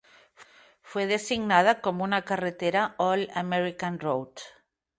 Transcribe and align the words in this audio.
Fue 0.81 1.05
designada 1.05 1.79
como 1.79 2.03
una 2.03 2.23
carretera 2.23 2.95
"All-American 2.97 3.99
Road". 3.99 4.29